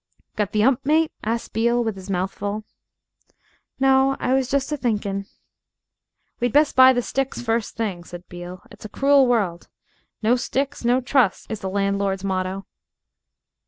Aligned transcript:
"Got 0.35 0.51
the 0.51 0.63
'ump, 0.63 0.83
mate?" 0.83 1.11
asked 1.23 1.53
Beale, 1.53 1.83
with 1.83 1.95
his 1.95 2.09
mouth 2.09 2.31
full. 2.33 2.63
"No, 3.79 4.17
I 4.19 4.33
was 4.33 4.49
just 4.49 4.71
a 4.71 4.75
thinkin'." 4.77 5.27
"We'd 6.39 6.51
best 6.53 6.75
buy 6.75 6.91
the 6.91 7.03
sticks 7.03 7.39
first 7.39 7.75
thing," 7.77 8.03
said 8.03 8.27
Beale; 8.27 8.63
"it's 8.71 8.83
a 8.83 8.89
cruel 8.89 9.27
world. 9.27 9.67
'No 10.23 10.35
sticks, 10.37 10.83
no 10.83 11.01
trust' 11.01 11.51
is 11.51 11.59
the 11.59 11.69
landlord's 11.69 12.23
motto." 12.23 12.65